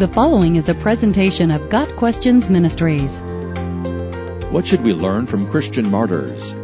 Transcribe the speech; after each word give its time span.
The 0.00 0.08
following 0.08 0.56
is 0.56 0.70
a 0.70 0.74
presentation 0.74 1.50
of 1.50 1.68
Got 1.68 1.94
Questions 1.96 2.48
Ministries. 2.48 3.20
What 4.50 4.66
should 4.66 4.82
we 4.82 4.94
learn 4.94 5.26
from 5.26 5.46
Christian 5.46 5.90
martyrs? 5.90 6.56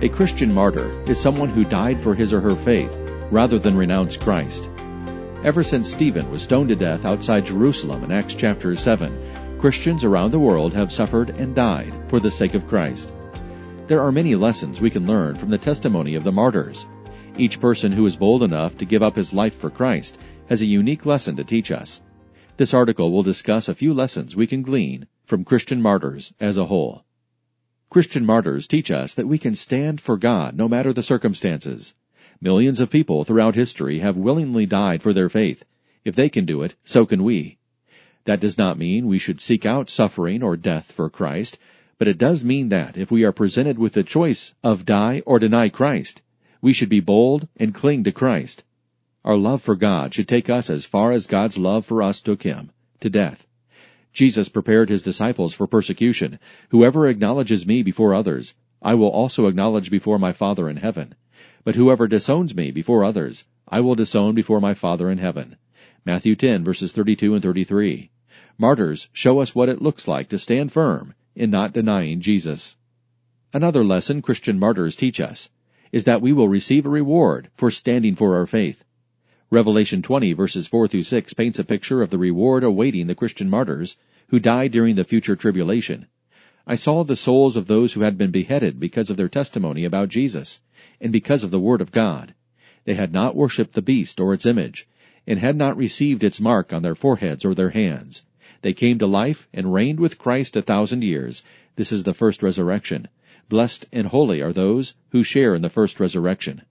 A 0.00 0.08
Christian 0.08 0.50
martyr 0.50 0.88
is 1.02 1.20
someone 1.20 1.50
who 1.50 1.66
died 1.66 2.00
for 2.00 2.14
his 2.14 2.32
or 2.32 2.40
her 2.40 2.56
faith 2.56 2.96
rather 3.30 3.58
than 3.58 3.76
renounce 3.76 4.16
Christ. 4.16 4.70
Ever 5.44 5.62
since 5.62 5.90
Stephen 5.90 6.30
was 6.30 6.40
stoned 6.40 6.70
to 6.70 6.76
death 6.76 7.04
outside 7.04 7.44
Jerusalem 7.44 8.02
in 8.04 8.10
Acts 8.10 8.32
chapter 8.32 8.74
7, 8.74 9.58
Christians 9.58 10.02
around 10.02 10.30
the 10.30 10.38
world 10.38 10.72
have 10.72 10.90
suffered 10.90 11.38
and 11.38 11.54
died 11.54 11.92
for 12.06 12.20
the 12.20 12.30
sake 12.30 12.54
of 12.54 12.66
Christ. 12.68 13.12
There 13.86 14.00
are 14.00 14.12
many 14.12 14.34
lessons 14.34 14.80
we 14.80 14.88
can 14.88 15.04
learn 15.04 15.36
from 15.36 15.50
the 15.50 15.58
testimony 15.58 16.14
of 16.14 16.24
the 16.24 16.32
martyrs. 16.32 16.86
Each 17.38 17.60
person 17.60 17.92
who 17.92 18.04
is 18.04 18.16
bold 18.16 18.42
enough 18.42 18.76
to 18.78 18.84
give 18.84 19.00
up 19.00 19.14
his 19.14 19.32
life 19.32 19.54
for 19.54 19.70
Christ 19.70 20.18
has 20.48 20.60
a 20.60 20.66
unique 20.66 21.06
lesson 21.06 21.36
to 21.36 21.44
teach 21.44 21.70
us. 21.70 22.02
This 22.56 22.74
article 22.74 23.12
will 23.12 23.22
discuss 23.22 23.68
a 23.68 23.76
few 23.76 23.94
lessons 23.94 24.34
we 24.34 24.48
can 24.48 24.62
glean 24.62 25.06
from 25.24 25.44
Christian 25.44 25.80
martyrs 25.80 26.34
as 26.40 26.56
a 26.56 26.66
whole. 26.66 27.04
Christian 27.90 28.26
martyrs 28.26 28.66
teach 28.66 28.90
us 28.90 29.14
that 29.14 29.28
we 29.28 29.38
can 29.38 29.54
stand 29.54 30.00
for 30.00 30.16
God 30.16 30.56
no 30.56 30.66
matter 30.66 30.92
the 30.92 31.00
circumstances. 31.00 31.94
Millions 32.40 32.80
of 32.80 32.90
people 32.90 33.22
throughout 33.22 33.54
history 33.54 34.00
have 34.00 34.16
willingly 34.16 34.66
died 34.66 35.00
for 35.00 35.12
their 35.12 35.28
faith. 35.28 35.64
If 36.04 36.16
they 36.16 36.28
can 36.28 36.44
do 36.44 36.62
it, 36.62 36.74
so 36.82 37.06
can 37.06 37.22
we. 37.22 37.58
That 38.24 38.40
does 38.40 38.58
not 38.58 38.78
mean 38.78 39.06
we 39.06 39.20
should 39.20 39.40
seek 39.40 39.64
out 39.64 39.88
suffering 39.88 40.42
or 40.42 40.56
death 40.56 40.90
for 40.90 41.08
Christ, 41.08 41.56
but 41.98 42.08
it 42.08 42.18
does 42.18 42.42
mean 42.42 42.68
that 42.70 42.96
if 42.96 43.12
we 43.12 43.22
are 43.22 43.30
presented 43.30 43.78
with 43.78 43.92
the 43.92 44.02
choice 44.02 44.54
of 44.64 44.84
die 44.84 45.22
or 45.24 45.38
deny 45.38 45.68
Christ, 45.68 46.20
we 46.60 46.72
should 46.72 46.88
be 46.88 47.00
bold 47.00 47.46
and 47.56 47.74
cling 47.74 48.04
to 48.04 48.12
Christ. 48.12 48.64
Our 49.24 49.36
love 49.36 49.62
for 49.62 49.76
God 49.76 50.14
should 50.14 50.26
take 50.26 50.50
us 50.50 50.70
as 50.70 50.84
far 50.84 51.12
as 51.12 51.26
God's 51.26 51.58
love 51.58 51.86
for 51.86 52.02
us 52.02 52.20
took 52.20 52.42
him, 52.42 52.70
to 53.00 53.10
death. 53.10 53.46
Jesus 54.12 54.48
prepared 54.48 54.88
his 54.88 55.02
disciples 55.02 55.54
for 55.54 55.66
persecution. 55.66 56.38
Whoever 56.70 57.06
acknowledges 57.06 57.66
me 57.66 57.82
before 57.82 58.14
others, 58.14 58.54
I 58.82 58.94
will 58.94 59.08
also 59.08 59.46
acknowledge 59.46 59.90
before 59.90 60.18
my 60.18 60.32
Father 60.32 60.68
in 60.68 60.78
heaven. 60.78 61.14
But 61.62 61.74
whoever 61.74 62.08
disowns 62.08 62.54
me 62.54 62.70
before 62.70 63.04
others, 63.04 63.44
I 63.68 63.80
will 63.80 63.94
disown 63.94 64.34
before 64.34 64.60
my 64.60 64.74
Father 64.74 65.10
in 65.10 65.18
heaven. 65.18 65.56
Matthew 66.04 66.34
10 66.34 66.64
verses 66.64 66.92
32 66.92 67.34
and 67.34 67.42
33. 67.42 68.10
Martyrs 68.56 69.08
show 69.12 69.40
us 69.40 69.54
what 69.54 69.68
it 69.68 69.82
looks 69.82 70.08
like 70.08 70.28
to 70.30 70.38
stand 70.38 70.72
firm 70.72 71.14
in 71.36 71.50
not 71.50 71.72
denying 71.72 72.20
Jesus. 72.20 72.76
Another 73.52 73.84
lesson 73.84 74.22
Christian 74.22 74.58
martyrs 74.58 74.96
teach 74.96 75.20
us 75.20 75.50
is 75.92 76.04
that 76.04 76.22
we 76.22 76.32
will 76.32 76.48
receive 76.48 76.86
a 76.86 76.90
reward 76.90 77.50
for 77.56 77.70
standing 77.70 78.14
for 78.14 78.36
our 78.36 78.46
faith. 78.46 78.84
Revelation 79.50 80.02
20 80.02 80.32
verses 80.34 80.66
4 80.66 80.88
through 80.88 81.02
6 81.02 81.32
paints 81.34 81.58
a 81.58 81.64
picture 81.64 82.02
of 82.02 82.10
the 82.10 82.18
reward 82.18 82.62
awaiting 82.62 83.06
the 83.06 83.14
Christian 83.14 83.48
martyrs 83.48 83.96
who 84.28 84.38
die 84.38 84.68
during 84.68 84.94
the 84.94 85.04
future 85.04 85.36
tribulation. 85.36 86.06
I 86.66 86.74
saw 86.74 87.02
the 87.02 87.16
souls 87.16 87.56
of 87.56 87.66
those 87.66 87.94
who 87.94 88.02
had 88.02 88.18
been 88.18 88.30
beheaded 88.30 88.78
because 88.78 89.08
of 89.08 89.16
their 89.16 89.30
testimony 89.30 89.84
about 89.84 90.10
Jesus 90.10 90.60
and 91.00 91.10
because 91.10 91.42
of 91.42 91.50
the 91.50 91.60
word 91.60 91.80
of 91.80 91.92
God. 91.92 92.34
They 92.84 92.94
had 92.94 93.12
not 93.12 93.34
worshipped 93.34 93.72
the 93.72 93.80
beast 93.80 94.20
or 94.20 94.34
its 94.34 94.44
image 94.44 94.86
and 95.26 95.38
had 95.38 95.56
not 95.56 95.76
received 95.76 96.22
its 96.22 96.40
mark 96.40 96.72
on 96.72 96.82
their 96.82 96.94
foreheads 96.94 97.44
or 97.44 97.54
their 97.54 97.70
hands. 97.70 98.26
They 98.60 98.74
came 98.74 98.98
to 98.98 99.06
life 99.06 99.48
and 99.52 99.72
reigned 99.72 100.00
with 100.00 100.18
Christ 100.18 100.56
a 100.56 100.62
thousand 100.62 101.04
years. 101.04 101.42
This 101.76 101.92
is 101.92 102.02
the 102.02 102.14
first 102.14 102.42
resurrection. 102.42 103.08
Blessed 103.48 103.86
and 103.92 104.08
holy 104.08 104.42
are 104.42 104.52
those 104.52 104.94
who 105.10 105.22
share 105.22 105.54
in 105.54 105.62
the 105.62 105.70
first 105.70 106.00
resurrection. 106.00 106.62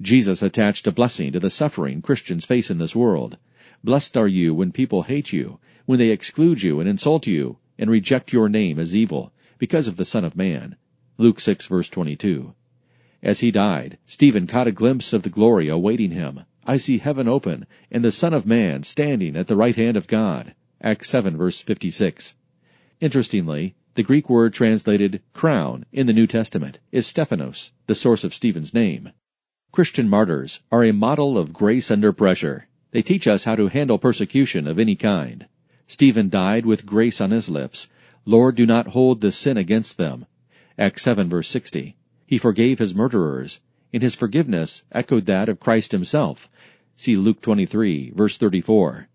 Jesus 0.00 0.42
attached 0.42 0.86
a 0.86 0.92
blessing 0.92 1.32
to 1.32 1.40
the 1.40 1.50
suffering 1.50 2.00
Christians 2.00 2.44
face 2.44 2.70
in 2.70 2.78
this 2.78 2.94
world. 2.94 3.36
Blessed 3.82 4.16
are 4.16 4.28
you 4.28 4.54
when 4.54 4.70
people 4.70 5.02
hate 5.02 5.32
you, 5.32 5.58
when 5.86 5.98
they 5.98 6.10
exclude 6.10 6.62
you 6.62 6.78
and 6.78 6.88
insult 6.88 7.26
you, 7.26 7.58
and 7.78 7.90
reject 7.90 8.32
your 8.32 8.48
name 8.48 8.78
as 8.78 8.94
evil, 8.94 9.32
because 9.58 9.88
of 9.88 9.96
the 9.96 10.04
Son 10.04 10.24
of 10.24 10.36
Man. 10.36 10.76
Luke 11.18 11.40
6 11.40 11.66
verse 11.66 11.88
22. 11.88 12.54
As 13.22 13.40
he 13.40 13.50
died, 13.50 13.98
Stephen 14.06 14.46
caught 14.46 14.68
a 14.68 14.72
glimpse 14.72 15.12
of 15.12 15.24
the 15.24 15.30
glory 15.30 15.68
awaiting 15.68 16.12
him. 16.12 16.40
I 16.64 16.76
see 16.76 16.98
heaven 16.98 17.26
open, 17.26 17.66
and 17.90 18.04
the 18.04 18.12
Son 18.12 18.32
of 18.32 18.46
Man 18.46 18.84
standing 18.84 19.34
at 19.34 19.48
the 19.48 19.56
right 19.56 19.74
hand 19.74 19.96
of 19.96 20.06
God. 20.06 20.54
Acts 20.80 21.08
7 21.08 21.36
verse 21.36 21.60
56. 21.60 22.36
Interestingly, 23.00 23.74
the 23.94 24.02
Greek 24.04 24.30
word 24.30 24.54
translated 24.54 25.20
crown 25.32 25.84
in 25.92 26.06
the 26.06 26.12
New 26.12 26.26
Testament 26.26 26.78
is 26.92 27.08
Stephanos, 27.08 27.72
the 27.86 27.94
source 27.96 28.22
of 28.22 28.32
Stephen's 28.32 28.72
name. 28.72 29.10
Christian 29.72 30.08
martyrs 30.08 30.60
are 30.70 30.84
a 30.84 30.92
model 30.92 31.36
of 31.36 31.52
grace 31.52 31.90
under 31.90 32.12
pressure. 32.12 32.68
They 32.92 33.02
teach 33.02 33.26
us 33.26 33.44
how 33.44 33.56
to 33.56 33.66
handle 33.66 33.98
persecution 33.98 34.68
of 34.68 34.78
any 34.78 34.94
kind. 34.94 35.46
Stephen 35.88 36.28
died 36.28 36.66
with 36.66 36.86
grace 36.86 37.20
on 37.20 37.32
his 37.32 37.48
lips. 37.48 37.88
Lord, 38.24 38.54
do 38.54 38.64
not 38.64 38.88
hold 38.88 39.20
this 39.20 39.36
sin 39.36 39.56
against 39.56 39.98
them. 39.98 40.26
Acts 40.78 41.02
7 41.02 41.28
verse 41.28 41.48
60. 41.48 41.96
He 42.26 42.38
forgave 42.38 42.78
his 42.78 42.94
murderers, 42.94 43.60
and 43.92 44.04
his 44.04 44.14
forgiveness 44.14 44.84
echoed 44.92 45.26
that 45.26 45.48
of 45.48 45.58
Christ 45.58 45.90
himself. 45.90 46.48
See 46.96 47.16
Luke 47.16 47.42
23 47.42 48.12
verse 48.14 48.38
34. 48.38 49.08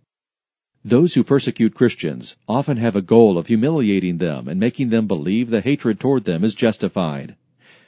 Those 0.87 1.15
who 1.15 1.23
persecute 1.23 1.73
Christians 1.73 2.37
often 2.47 2.77
have 2.77 2.95
a 2.95 3.01
goal 3.01 3.39
of 3.39 3.47
humiliating 3.47 4.19
them 4.19 4.47
and 4.47 4.59
making 4.59 4.89
them 4.89 5.07
believe 5.07 5.49
the 5.49 5.61
hatred 5.61 5.99
toward 5.99 6.25
them 6.25 6.43
is 6.43 6.53
justified. 6.53 7.35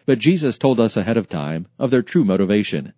But 0.07 0.17
Jesus 0.17 0.57
told 0.57 0.79
us 0.79 0.97
ahead 0.97 1.15
of 1.15 1.29
time 1.29 1.67
of 1.77 1.91
their 1.91 2.01
true 2.01 2.25
motivation. 2.25 2.93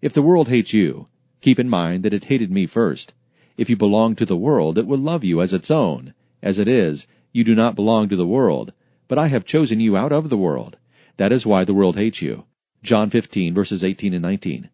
If 0.00 0.12
the 0.12 0.22
world 0.22 0.46
hates 0.46 0.72
you, 0.72 1.08
keep 1.40 1.58
in 1.58 1.68
mind 1.68 2.04
that 2.04 2.14
it 2.14 2.26
hated 2.26 2.52
me 2.52 2.66
first. 2.66 3.12
If 3.56 3.68
you 3.68 3.76
belong 3.76 4.14
to 4.14 4.24
the 4.24 4.36
world, 4.36 4.78
it 4.78 4.86
will 4.86 4.98
love 4.98 5.24
you 5.24 5.40
as 5.40 5.52
its 5.52 5.68
own. 5.68 6.14
As 6.40 6.60
it 6.60 6.68
is, 6.68 7.08
you 7.32 7.42
do 7.42 7.56
not 7.56 7.74
belong 7.74 8.08
to 8.10 8.16
the 8.16 8.28
world, 8.28 8.72
but 9.08 9.18
I 9.18 9.26
have 9.26 9.44
chosen 9.44 9.80
you 9.80 9.96
out 9.96 10.12
of 10.12 10.30
the 10.30 10.38
world. 10.38 10.76
That 11.16 11.32
is 11.32 11.44
why 11.44 11.64
the 11.64 11.74
world 11.74 11.96
hates 11.96 12.22
you. 12.22 12.44
John 12.84 13.10
15 13.10 13.52
verses 13.52 13.82
18 13.82 14.14
and 14.14 14.22
19. 14.22 14.68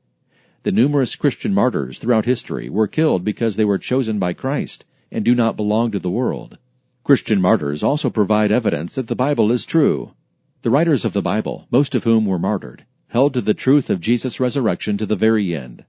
The 0.66 0.72
numerous 0.72 1.14
Christian 1.14 1.54
martyrs 1.54 2.00
throughout 2.00 2.24
history 2.24 2.68
were 2.68 2.88
killed 2.88 3.22
because 3.22 3.54
they 3.54 3.64
were 3.64 3.78
chosen 3.78 4.18
by 4.18 4.32
Christ 4.32 4.84
and 5.12 5.24
do 5.24 5.32
not 5.32 5.56
belong 5.56 5.92
to 5.92 6.00
the 6.00 6.10
world. 6.10 6.58
Christian 7.04 7.40
martyrs 7.40 7.84
also 7.84 8.10
provide 8.10 8.50
evidence 8.50 8.96
that 8.96 9.06
the 9.06 9.14
Bible 9.14 9.52
is 9.52 9.64
true. 9.64 10.14
The 10.62 10.70
writers 10.70 11.04
of 11.04 11.12
the 11.12 11.22
Bible, 11.22 11.68
most 11.70 11.94
of 11.94 12.02
whom 12.02 12.26
were 12.26 12.40
martyred, 12.40 12.84
held 13.10 13.32
to 13.34 13.40
the 13.40 13.54
truth 13.54 13.90
of 13.90 14.00
Jesus' 14.00 14.40
resurrection 14.40 14.98
to 14.98 15.06
the 15.06 15.14
very 15.14 15.54
end. 15.54 15.84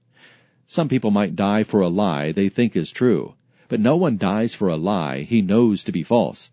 Some 0.68 0.88
people 0.88 1.10
might 1.10 1.34
die 1.34 1.64
for 1.64 1.80
a 1.80 1.88
lie 1.88 2.30
they 2.30 2.48
think 2.48 2.76
is 2.76 2.92
true, 2.92 3.34
but 3.66 3.80
no 3.80 3.96
one 3.96 4.16
dies 4.16 4.54
for 4.54 4.68
a 4.68 4.76
lie 4.76 5.22
he 5.22 5.42
knows 5.42 5.82
to 5.82 5.90
be 5.90 6.04
false. 6.04 6.52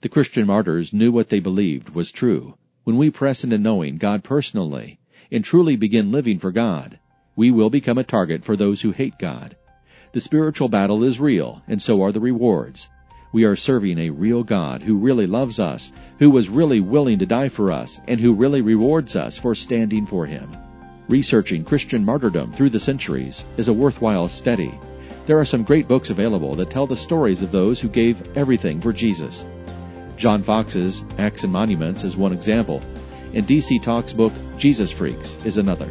The 0.00 0.08
Christian 0.08 0.46
martyrs 0.46 0.92
knew 0.92 1.10
what 1.10 1.28
they 1.28 1.40
believed 1.40 1.90
was 1.90 2.12
true. 2.12 2.54
When 2.84 2.96
we 2.96 3.10
press 3.10 3.42
into 3.42 3.58
knowing 3.58 3.96
God 3.96 4.22
personally 4.22 5.00
and 5.32 5.44
truly 5.44 5.74
begin 5.74 6.12
living 6.12 6.38
for 6.38 6.52
God, 6.52 7.00
we 7.36 7.50
will 7.50 7.70
become 7.70 7.98
a 7.98 8.04
target 8.04 8.44
for 8.44 8.56
those 8.56 8.82
who 8.82 8.92
hate 8.92 9.18
God. 9.18 9.56
The 10.12 10.20
spiritual 10.20 10.68
battle 10.68 11.02
is 11.02 11.18
real, 11.18 11.62
and 11.66 11.82
so 11.82 12.02
are 12.02 12.12
the 12.12 12.20
rewards. 12.20 12.88
We 13.32 13.42
are 13.42 13.56
serving 13.56 13.98
a 13.98 14.10
real 14.10 14.44
God 14.44 14.80
who 14.82 14.96
really 14.96 15.26
loves 15.26 15.58
us, 15.58 15.92
who 16.20 16.30
was 16.30 16.48
really 16.48 16.78
willing 16.78 17.18
to 17.18 17.26
die 17.26 17.48
for 17.48 17.72
us, 17.72 18.00
and 18.06 18.20
who 18.20 18.32
really 18.32 18.60
rewards 18.60 19.16
us 19.16 19.36
for 19.36 19.56
standing 19.56 20.06
for 20.06 20.24
Him. 20.24 20.48
Researching 21.08 21.64
Christian 21.64 22.04
martyrdom 22.04 22.52
through 22.52 22.70
the 22.70 22.78
centuries 22.78 23.44
is 23.56 23.66
a 23.66 23.72
worthwhile 23.72 24.28
study. 24.28 24.72
There 25.26 25.38
are 25.38 25.44
some 25.44 25.64
great 25.64 25.88
books 25.88 26.10
available 26.10 26.54
that 26.54 26.70
tell 26.70 26.86
the 26.86 26.96
stories 26.96 27.42
of 27.42 27.50
those 27.50 27.80
who 27.80 27.88
gave 27.88 28.36
everything 28.36 28.80
for 28.80 28.92
Jesus. 28.92 29.44
John 30.16 30.44
Foxe's 30.44 31.04
Acts 31.18 31.42
and 31.42 31.52
Monuments 31.52 32.04
is 32.04 32.16
one 32.16 32.32
example, 32.32 32.80
and 33.34 33.46
DC 33.48 33.82
Talk's 33.82 34.12
book 34.12 34.32
Jesus 34.58 34.92
Freaks 34.92 35.36
is 35.44 35.58
another. 35.58 35.90